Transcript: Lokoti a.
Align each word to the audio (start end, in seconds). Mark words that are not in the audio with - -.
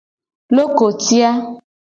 Lokoti 0.55 1.15
a. 1.29 1.31